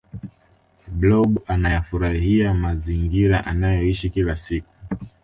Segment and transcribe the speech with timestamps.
[0.91, 4.69] blob anayafuraia mazingira anayoishi kila siku